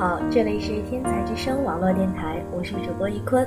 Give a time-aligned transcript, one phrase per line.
[0.00, 3.46] 好，这里是天才之声网络电台，我是主播一坤。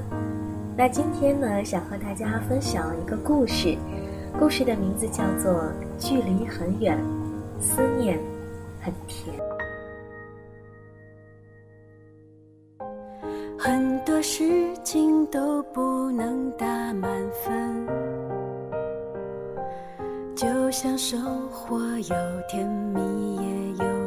[0.78, 3.76] 那今天呢，想和大家分享一个故事，
[4.38, 5.52] 故事的名字叫做
[5.98, 6.96] 《距离很远，
[7.60, 8.20] 思念
[8.80, 9.36] 很甜》。
[13.58, 14.44] 很多事
[14.84, 17.88] 情都不能打满分，
[20.36, 22.16] 就像生活有
[22.48, 24.03] 甜蜜也有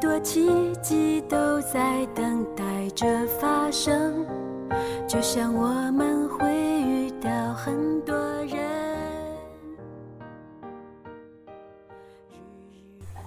[0.00, 0.48] 多奇
[0.80, 4.24] 迹都在等待着发生，
[5.08, 8.56] 就像我们会遇到很多人。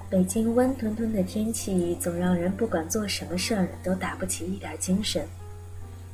[0.09, 5.27] 北京温吞吞的天气，总让人不管做什么事儿都打不起一点精神。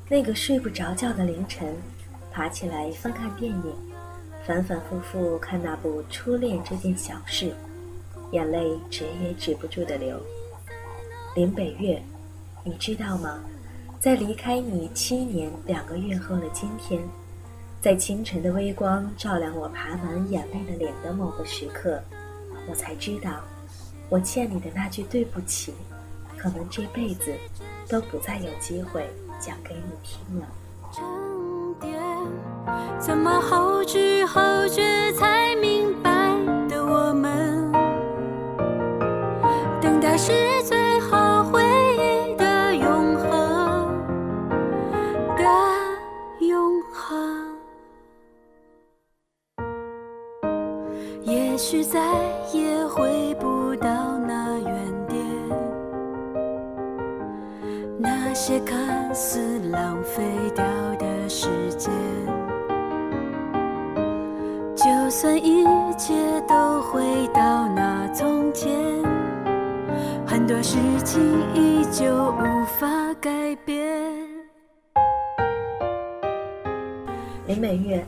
[0.10, 1.76] 那个睡不着觉的凌晨，
[2.32, 3.76] 爬起来翻看电影，
[4.44, 7.46] 反反复复看那部《初恋这件小事》，
[8.32, 10.20] 眼泪止也止不住的流。
[11.38, 12.02] 林北月，
[12.64, 13.38] 你知道吗？
[14.00, 17.00] 在离开你七年两个月后的今天，
[17.80, 22.02] 在清晨的微光照亮我爬满眼泪的脸的某个时刻，
[22.68, 23.40] 我才知道。
[24.10, 25.76] 我欠你的那句对不起，
[26.36, 27.32] 可能这辈子
[27.88, 29.08] 都不再有机会
[29.40, 30.48] 讲给你听了。
[30.92, 31.04] 沉
[31.80, 31.94] 淀，
[33.00, 36.10] 怎么后知后觉才明白
[36.68, 37.72] 的我们，
[39.80, 40.32] 等待是
[40.64, 40.77] 最
[51.70, 52.00] 许再
[52.54, 55.20] 也回不到那原点，
[58.00, 60.24] 那些看似浪费
[60.56, 60.64] 掉
[60.98, 61.94] 的时间。
[64.78, 65.66] 就算一
[65.98, 66.14] 切
[66.48, 68.74] 都回到那从前，
[70.26, 71.22] 很多事情
[71.54, 72.88] 依旧无法
[73.20, 73.86] 改变。
[77.46, 78.06] 林美月，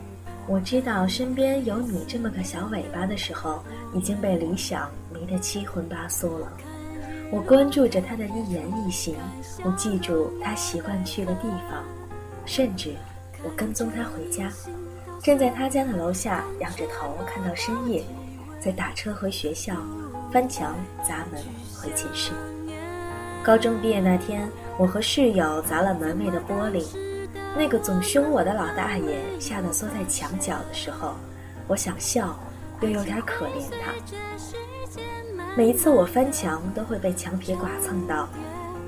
[0.50, 6.52] 我知道身边有你这么个小尾巴的时候，已经被理想迷得七荤八素了。
[7.32, 9.16] 我关注着他的一言一行，
[9.64, 11.84] 我记住他习惯去的地方，
[12.46, 12.96] 甚至
[13.44, 14.52] 我跟踪他回家，
[15.22, 18.04] 站在他家的楼下，仰着头看到深夜，
[18.60, 19.76] 再打车回学校，
[20.34, 20.76] 翻墙
[21.08, 21.40] 砸门
[21.80, 22.32] 回寝室。
[23.44, 24.50] 高中毕业那天，
[24.80, 26.84] 我和室友砸了门卫的玻璃。
[27.58, 31.16] 那个总凶我的老大爷吓得缩在墙角的时候，
[31.68, 32.40] 我想笑，
[32.82, 33.92] 又有点可怜他。
[35.58, 38.30] 每一次我翻墙都会被墙皮剐蹭到，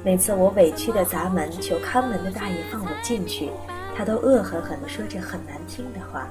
[0.03, 3.49] 每次我委屈的砸门求看门的大爷放我进去，
[3.95, 6.27] 他都恶狠狠地说着很难听的话。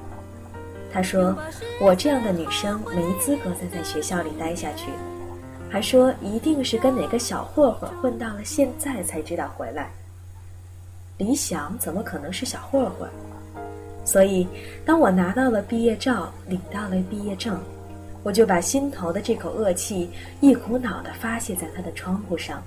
[0.92, 1.36] 他说
[1.80, 4.90] 我这样的女生没资格再在学校里待下去，
[5.68, 9.90] 还说一定是跟哪个小混混混到了现在才知道回来。
[11.20, 13.06] 理想怎么可能是小混混？
[14.06, 14.48] 所以，
[14.86, 17.60] 当我拿到了毕业照，领到了毕业证，
[18.22, 20.10] 我就把心头的这口恶气
[20.40, 22.62] 一股脑地发泄在他的窗户上。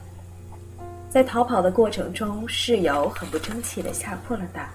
[1.09, 4.69] 在逃跑的过程中，室友很不争气地吓破了胆，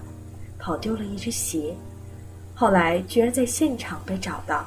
[0.58, 1.72] 跑丢了一只鞋，
[2.56, 4.66] 后来居然在现场被找到，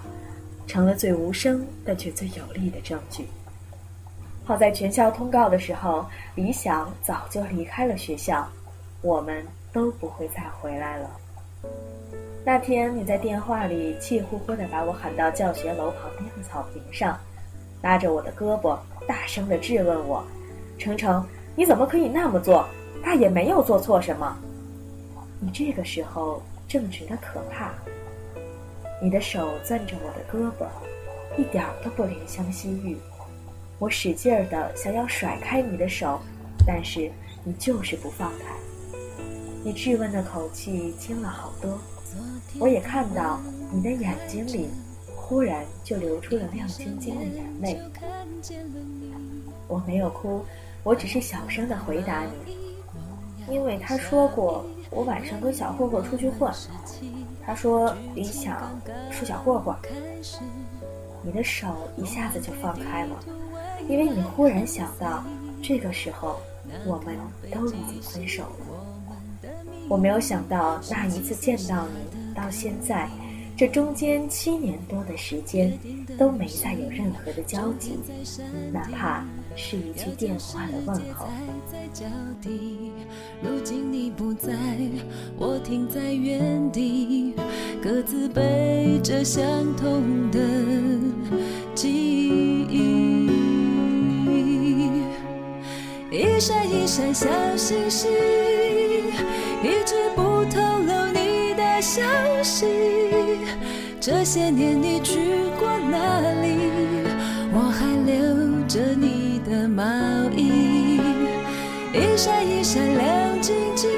[0.65, 3.27] 成了最无声但却最有力的证据。
[4.45, 8.47] 好在全校通告的时候，李想早就离开了学校。
[9.01, 11.09] 我们都不会再回来了。
[12.43, 17.19] 那天你在电话里气呼呼地把我喊到教学楼旁边的草坪上，
[17.81, 20.23] 拉着我的胳膊，大声地质问我
[20.79, 21.25] ：“程程，
[21.55, 22.67] 你怎么可以那么做？
[23.03, 24.35] 大爷没有做错什么。”
[25.39, 27.71] 你这个时候正直的可怕。
[29.01, 30.67] 你的手攥着我的胳膊，
[31.39, 32.97] 一点都不怜香惜玉。
[33.79, 36.19] 我使劲儿的想要甩开你的手，
[36.67, 37.11] 但是
[37.43, 38.45] 你就是不放开。
[39.63, 41.77] 你质问的口气轻了好多，
[42.59, 43.39] 我也看到
[43.71, 44.69] 你的眼睛里
[45.15, 47.79] 忽然就流出了亮晶晶的眼泪。
[49.67, 50.43] 我没有哭，
[50.83, 52.57] 我只是小声的回答你，
[53.53, 56.51] 因为他说过我晚上跟小混混出去混，
[57.45, 58.71] 他说李想
[59.11, 59.75] 是小混混。
[61.23, 61.67] 你的手
[61.97, 63.15] 一下子就放开了，
[63.87, 65.23] 因为你忽然想到，
[65.61, 66.39] 这个时候
[66.83, 67.15] 我们
[67.53, 69.00] 都已经分手了。
[69.91, 73.09] 我没有想到，那一次见到你，到现在，
[73.57, 75.77] 这中间七年多的时间，
[76.17, 77.99] 都没再有任何的交集，
[78.71, 81.27] 哪怕是一句电话的问候。
[83.43, 84.53] 如今你不在，
[85.37, 87.35] 我停在原地，
[87.83, 89.43] 各自背着相
[89.75, 90.39] 同的
[91.75, 93.29] 记忆。
[96.39, 98.09] 闪一闪小星星，
[99.63, 102.01] 一直不透露你的消
[102.43, 102.65] 息。
[103.99, 105.19] 这些年你去
[105.59, 106.57] 过哪里？
[107.53, 108.13] 我还留
[108.67, 109.83] 着你的毛
[110.35, 110.99] 衣，
[111.93, 113.89] 一闪一闪亮晶晶，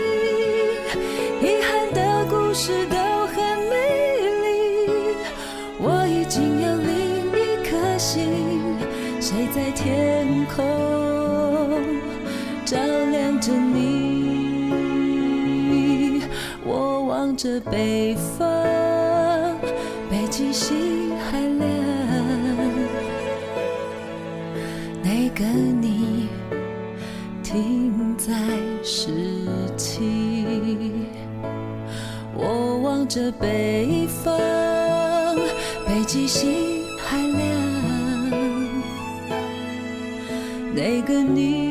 [1.41, 2.97] 遗憾的故事都
[17.43, 18.47] 着北方，
[20.09, 21.67] 北极星还亮。
[25.03, 26.29] 那个你
[27.43, 28.31] 停在
[28.81, 29.11] 十
[29.75, 30.85] 七，
[32.33, 34.39] 我望着北方，
[35.85, 37.41] 北极星还亮。
[40.73, 41.62] 那个你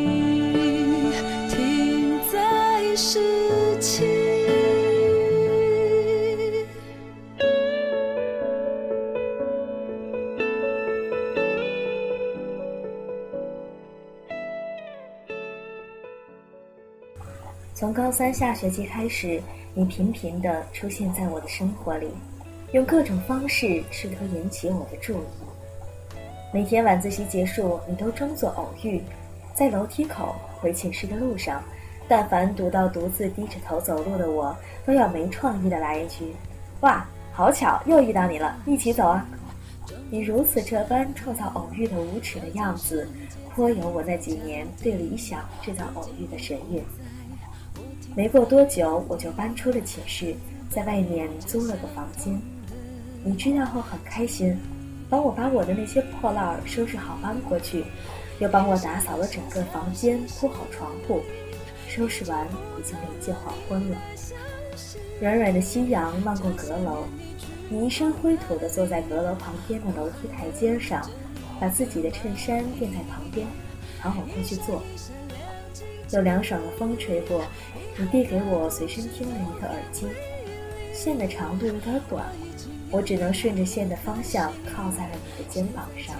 [18.13, 19.43] 三下学期开始，
[19.73, 22.09] 你频频地出现在我的生活里，
[22.73, 26.21] 用各种方式试图引起我的注意。
[26.53, 29.01] 每天晚自习结束，你都装作偶遇，
[29.55, 31.63] 在楼梯口回寝室的路上，
[32.07, 34.55] 但凡读到独自低着头走路的我，
[34.85, 36.35] 都要没创意的来一句
[36.83, 39.27] ：“哇，好巧，又遇到你了，一起走啊！”
[40.11, 43.09] 你如此这般创造偶遇的无耻的样子，
[43.55, 46.85] 颇有我那几年对理想制造偶遇的神韵。
[48.15, 50.35] 没过多久，我就搬出了寝室，
[50.71, 52.41] 在外面租了个房间。
[53.25, 54.57] 你知道后很开心，
[55.09, 57.85] 帮我把我的那些破烂儿收拾好搬过去，
[58.39, 61.23] 又帮我打扫了整个房间，铺好床铺。
[61.89, 62.47] 收拾完，
[62.79, 63.97] 已经临近黄昏了。
[65.21, 67.05] 软软的夕阳漫过阁楼，
[67.69, 71.01] 你一身灰土地坐在阁楼旁边的楼梯台阶上，
[71.61, 73.47] 把自己的衬衫垫在旁边，
[74.01, 74.83] 喊我过去坐。
[76.13, 77.43] 有凉爽的风吹过，
[77.97, 80.07] 你递给我随身听的一个耳机，
[80.93, 82.27] 线的长度有点短，
[82.91, 86.15] 我只能顺着线的方向靠在了你的肩膀上。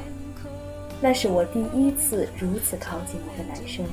[1.01, 3.85] 那是我第一次如此靠近一个男生，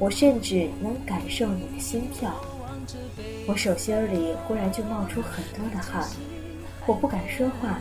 [0.00, 2.34] 我甚至能感受你的心跳。
[3.46, 6.08] 我手心里忽然就冒出很多的汗，
[6.86, 7.78] 我不敢说话，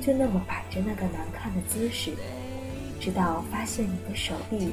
[0.00, 2.12] 就那么摆着那个难看的姿势，
[2.98, 4.72] 直到发现你的手臂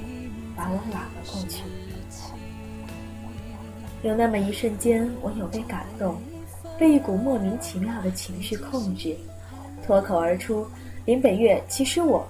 [0.55, 1.63] 把我揽了过去。
[4.03, 6.21] 有那么一瞬间，我有被感动，
[6.77, 9.15] 被一股莫名其妙的情绪控制，
[9.85, 10.67] 脱口而出
[11.05, 12.27] ：“林北月，其实我……”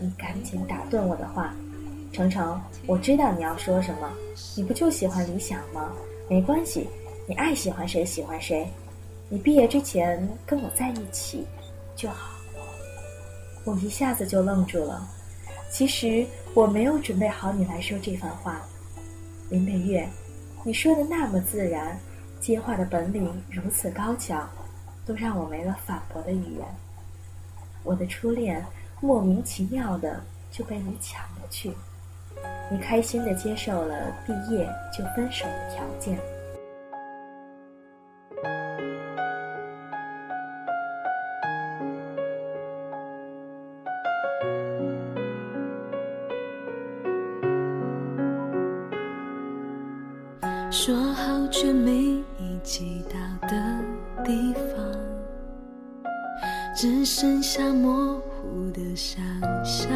[0.00, 1.54] 你赶紧打断我的话
[2.12, 4.12] ：“程程，我知道你要说什么，
[4.56, 5.92] 你不就喜欢理想吗？
[6.28, 6.88] 没关系，
[7.28, 8.68] 你爱喜欢谁喜欢谁，
[9.28, 11.46] 你毕业之前跟我在一起
[11.94, 12.32] 就好。”
[13.64, 15.08] 我一下子就愣住了，
[15.70, 18.60] 其实我没有准备好你来说这番话，
[19.50, 20.04] 林北月。
[20.66, 21.96] 你说的那么自然，
[22.40, 24.50] 接话的本领如此高强，
[25.06, 26.66] 都让我没了反驳的语言。
[27.84, 28.66] 我的初恋
[29.00, 30.20] 莫名其妙的
[30.50, 31.72] 就被你抢了去，
[32.68, 36.18] 你开心的接受了毕业就分手的条件。
[50.78, 51.90] 说好却没
[52.38, 53.56] 一起到的
[54.22, 54.84] 地方，
[56.76, 59.18] 只剩下模糊的想
[59.64, 59.90] 象。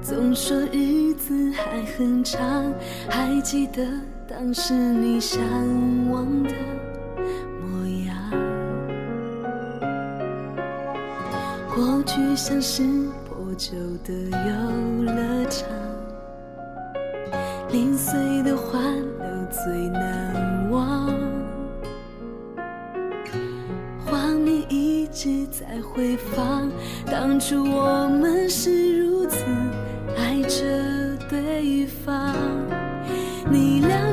[0.00, 2.72] 总说日子还很长，
[3.10, 3.84] 还记得
[4.28, 5.42] 当时你向
[6.08, 6.52] 往的
[7.60, 8.16] 模样。
[11.74, 12.84] 过去像是
[13.28, 15.66] 破旧的游乐场。
[17.76, 18.80] 心碎的欢
[19.18, 21.10] 乐最难忘，
[24.02, 26.72] 画面一直在回放，
[27.04, 29.44] 当初我们是如此
[30.16, 30.64] 爱着
[31.28, 32.34] 对方。
[33.50, 34.05] 你俩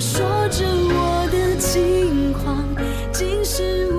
[0.00, 2.64] 说着我的情况
[3.12, 3.97] 竟是无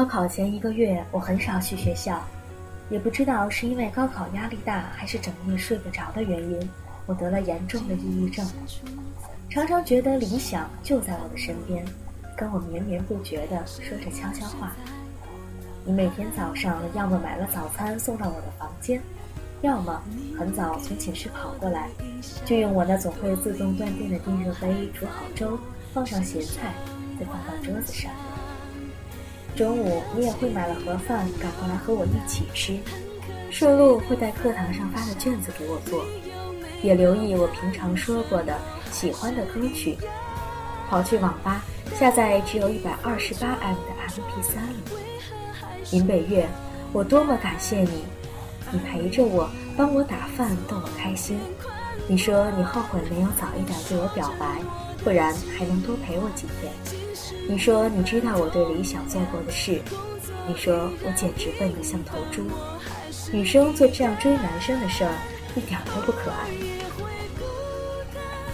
[0.00, 2.24] 高考前一个月，我很少去学校，
[2.88, 6.70] 也不知道是因为高考压力大，还是整夜睡不着的原因，
[7.04, 8.42] 我得了严重的抑郁症。
[9.50, 11.84] 常常觉得理想就在我的身边，
[12.34, 14.72] 跟我绵绵不绝地说着悄悄话。
[15.84, 19.02] 你每天早上要么买了早餐送到我的房间，
[19.60, 20.02] 要么
[20.38, 21.90] 很早从寝室跑过来，
[22.46, 25.58] 就用我那总会自动断电的电热杯煮好粥，
[25.92, 26.72] 放上咸菜，
[27.18, 28.10] 再放到桌子上。
[29.56, 32.78] 中午你也会买了盒饭赶过来和我一起吃，
[33.50, 36.04] 顺路会带课堂上发的卷子给我做，
[36.82, 38.56] 也留意我平常说过的
[38.90, 39.98] 喜欢的歌曲，
[40.88, 41.62] 跑去网吧
[41.98, 44.76] 下载只有一百二十八 M 的 MP3 里。
[45.92, 46.48] 林北月，
[46.92, 48.04] 我多么感谢你，
[48.70, 51.38] 你陪着我，帮我打饭，逗我开心。
[52.08, 54.46] 你说你后悔没有早一点对我表白，
[55.04, 56.72] 不然还能多陪我几天。
[57.48, 59.80] 你说你知道我对理想做过的事，
[60.46, 62.44] 你说我简直笨得像头猪。
[63.32, 65.12] 女生做这样追男生的事儿，
[65.54, 66.48] 一点儿都不可爱。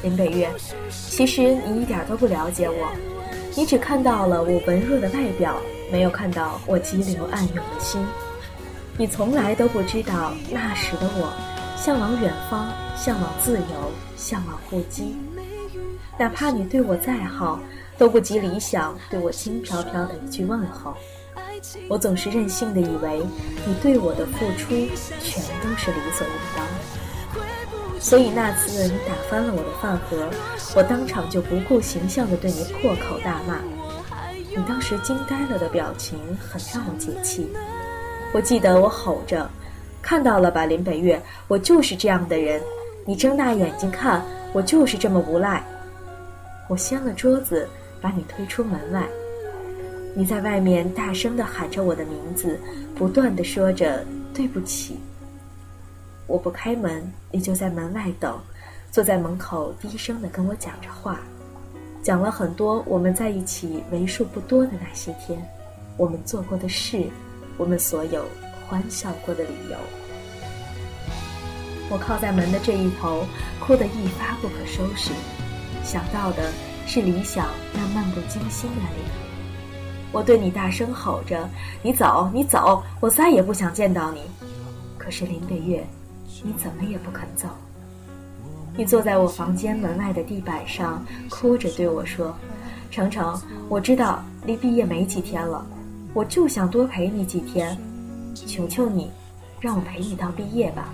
[0.02, 0.50] 林北月，
[0.90, 2.88] 其实你一点都不了解我，
[3.56, 5.56] 你只看到了我文弱的外表，
[5.90, 8.04] 没有看到我激流暗涌的心。
[8.98, 11.32] 你从来都不知道那时的我，
[11.76, 15.16] 向往远方，向往自由，向往互击。
[16.18, 17.60] 哪怕你对我再好，
[17.98, 20.94] 都不及理想对我轻飘飘的一句问候。
[21.88, 23.22] 我总是任性的以为，
[23.66, 24.68] 你对我的付出
[25.20, 26.66] 全都是理所应当。
[27.98, 30.28] 所以那次你打翻了我的饭盒，
[30.76, 33.58] 我当场就不顾形象的对你破口大骂。
[34.30, 37.50] 你当时惊呆了的表情很让我解气。
[38.32, 39.50] 我记得我吼着
[40.00, 42.60] ：“看到了吧，林北月，我就是这样的人。
[43.04, 44.24] 你睁大眼睛看，
[44.56, 45.62] 我就是这么无赖。”
[46.66, 47.68] 我掀了桌子，
[48.00, 49.06] 把你推出门外。
[50.14, 52.58] 你在外面大声地喊着我的名字，
[52.94, 54.98] 不断地说着对不起。
[56.26, 58.40] 我不开门，你就在门外等，
[58.90, 61.20] 坐在门口低声地跟我讲着话，
[62.02, 65.38] 讲了很多我们在一起为数不多的那些天，
[65.98, 67.04] 我们做过的事，
[67.58, 68.24] 我们所有
[68.66, 69.76] 欢笑过的理由。
[71.88, 73.24] 我靠在门的这一头，
[73.60, 75.12] 哭得一发不可收拾。
[75.84, 76.50] 想到的
[76.86, 79.08] 是理想那漫不经心的脸，
[80.10, 81.48] 我对你大声吼着
[81.82, 84.22] ：“你走，你走，我再也不想见到你。”
[84.98, 85.86] 可是林北月，
[86.42, 87.46] 你怎么也不肯走。
[88.76, 92.36] 你坐在我房间门外的地板上，哭着对我说
[92.90, 95.64] ：“程程，我知道离毕业没几天了，
[96.12, 97.78] 我就想多陪你几天，
[98.34, 99.08] 求求你，
[99.60, 100.92] 让我陪你到毕业吧。”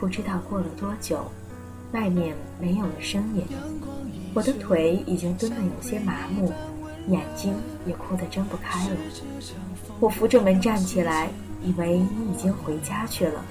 [0.00, 1.30] 不知道过了多久。
[1.92, 3.44] 外面没有了声音，
[4.32, 6.52] 我的腿已经蹲得有些麻木，
[7.08, 7.52] 眼睛
[7.84, 8.96] 也哭得睁不开了。
[9.98, 11.28] 我扶着门站起来，
[11.62, 13.44] 以为你已经回家去了，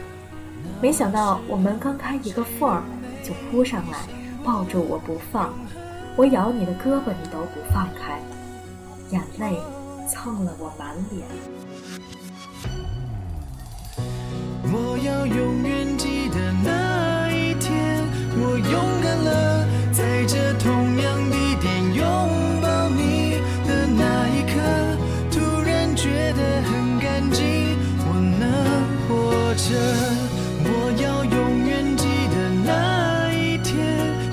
[0.82, 2.82] 没想到我门刚开一个缝儿，
[3.24, 4.00] 就扑上来
[4.44, 5.54] 抱住我不放。
[6.16, 8.22] 我咬你的胳膊，你都不放开，
[9.12, 9.60] 眼泪
[10.08, 11.28] 蹭了我满脸。
[14.72, 18.04] 我要永远记得那一天。
[18.38, 22.06] 我勇敢了，在这同样地点拥
[22.62, 24.62] 抱你的那一刻，
[25.32, 28.44] 突然觉得很干净，我能
[29.08, 29.68] 活着。
[30.62, 33.76] 我要永远记得那一天，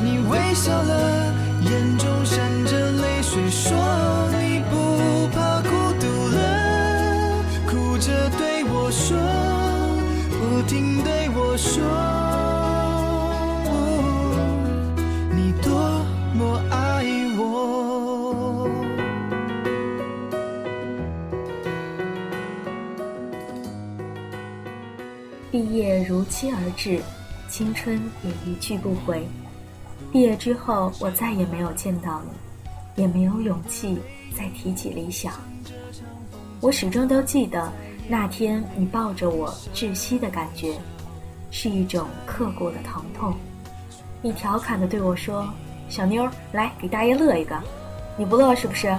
[0.04, 3.76] 你微笑了，眼中闪着泪水，说
[10.66, 11.82] 停对我说。
[25.52, 27.00] 毕业如期而至，
[27.48, 29.26] 青春也一去不回。
[30.12, 32.20] 毕业之后，我再也没有见到
[32.94, 33.96] 你，也没有勇气
[34.36, 35.32] 再提起理想。
[36.60, 37.72] 我始终都记得
[38.08, 40.74] 那天你抱着我窒息的感觉，
[41.50, 43.34] 是一种刻骨的疼痛。
[44.22, 45.48] 你调侃地对我说
[45.88, 47.60] ：“小妞，来给大爷乐一个，
[48.16, 48.96] 你不乐是不是？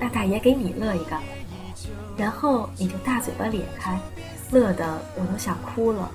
[0.00, 1.16] 那大爷给你乐一个。”
[2.18, 3.96] 然后你就大嘴巴咧开。
[4.50, 6.10] 乐得我都想哭了。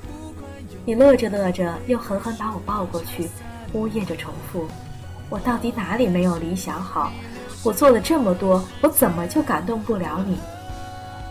[0.84, 3.30] 你乐着乐着，又狠狠把我抱过去，
[3.72, 4.68] 呜咽着重复
[5.30, 7.10] ：“我到底哪里没有理想好？
[7.64, 10.38] 我做了这么多，我怎么就感动不了你？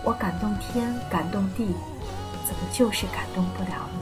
[0.05, 1.67] 我感动天，感动地，
[2.45, 3.99] 怎么就是感动不了你？”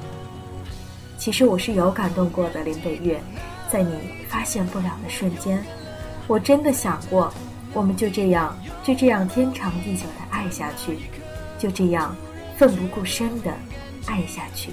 [1.19, 3.21] 其实我是有感动过的，林北月，
[3.71, 3.93] 在你
[4.29, 5.63] 发现不了的瞬间，
[6.27, 7.33] 我真的想过，
[7.75, 10.99] 我们就这样，就这样天长地久的爱下去，
[11.59, 12.17] 就这样
[12.57, 13.53] 奋不顾身的
[14.07, 14.71] 爱下去。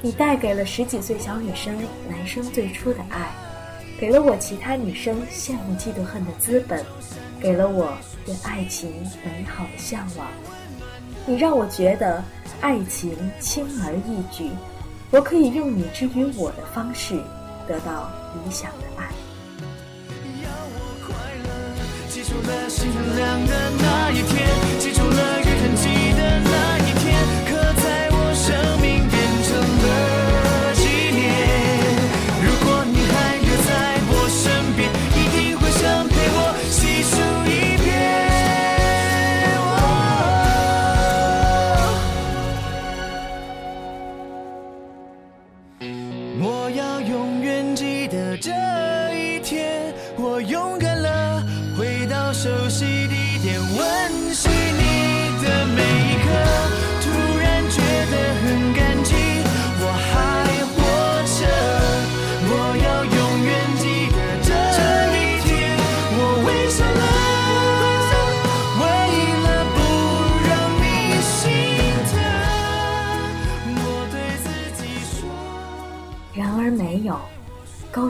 [0.00, 1.76] 你带给了十几岁小女生
[2.08, 3.30] 男生最初的爱，
[4.00, 6.82] 给了我其他女生羡慕嫉妒恨的资本，
[7.46, 8.90] 给了我对爱情
[9.24, 10.26] 美好的向往。
[11.24, 12.20] 你让我觉得
[12.60, 14.50] 爱情轻而易举，
[15.12, 17.14] 我可以用你之于我的方式
[17.68, 19.06] 得到理想的爱。
[20.42, 21.48] 要我快乐，
[22.08, 24.48] 记住了星亮的那一天，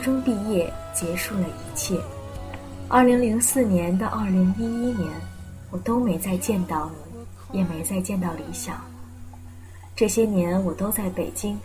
[0.06, 1.98] 中毕业结束了一切。
[2.86, 5.10] 二零零四年到二零一一年，
[5.72, 6.88] 我都没再见到
[7.50, 8.80] 你，也没再见到理想。
[9.96, 11.58] 这些年我都在北京，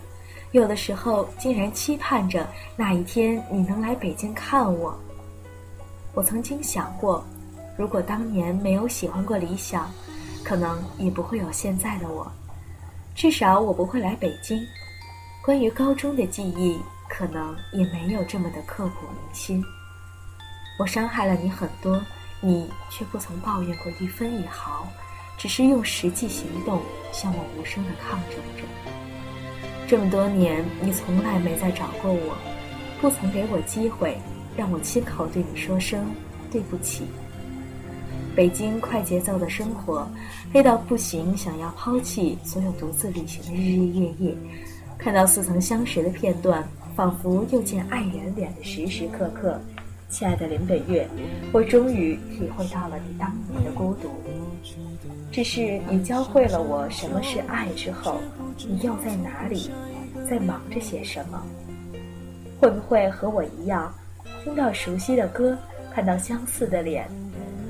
[0.53, 4.97] 有的时候竟然期盼着那一天你能来北京看我。
[6.15, 7.23] 我曾经想过，
[7.77, 9.87] 如果当年没有喜欢过理想，
[10.43, 12.25] 可能也不会有现在的我，
[13.13, 14.59] 至少我不会来北京。
[15.45, 16.79] 关于高中的记忆，
[17.11, 19.61] 可能也没有这么的刻骨铭心。
[20.79, 22.01] 我伤害了你很多，
[22.39, 24.87] 你却不曾抱怨过一分一毫，
[25.37, 28.63] 只是用实际行动向我无声的抗争着。
[29.87, 32.37] 这么多年，你从来没再找过我，
[33.01, 34.17] 不曾给我机会
[34.55, 36.09] 让我亲口对你说声
[36.49, 37.05] 对不起。
[38.33, 40.09] 北京快节奏的生活，
[40.53, 44.35] 累到不行，想要抛弃所有独自旅行的日日夜夜。
[45.01, 46.63] 看到似曾相识的片段，
[46.95, 49.59] 仿佛又见爱人脸的时时刻刻。
[50.09, 51.07] 亲爱的林北月，
[51.51, 54.11] 我终于体会到了你当年的孤独。
[55.31, 58.19] 只是你教会了我什么是爱之后，
[58.59, 59.71] 你又在哪里，
[60.29, 61.41] 在忙着些什么？
[62.59, 63.91] 会不会和我一样，
[64.43, 65.57] 听到熟悉的歌，
[65.91, 67.09] 看到相似的脸，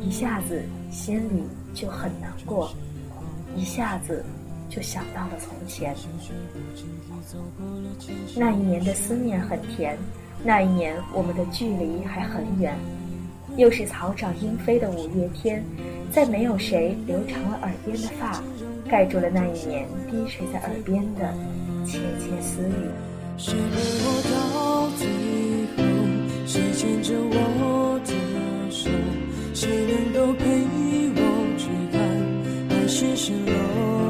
[0.01, 2.73] 一下子心里就很难过，
[3.55, 4.25] 一下子
[4.71, 5.93] 就想到了从前。
[8.37, 9.97] 那一年的思念很甜，
[10.45, 12.73] 那一年我们的距离还很远。
[13.57, 15.61] 又是草长莺飞的五月天，
[16.09, 18.41] 再没有谁留长了耳边的发，
[18.89, 21.33] 盖住了那一年滴水在耳边的
[21.85, 22.89] 窃窃私语。
[23.37, 25.05] 谁陪我到最
[25.75, 25.83] 后？
[26.47, 28.13] 谁牵着我的
[28.71, 28.89] 手？
[29.53, 30.45] 谁能够陪
[31.17, 31.19] 我
[31.57, 31.99] 去看
[32.69, 34.00] 海市蜃楼？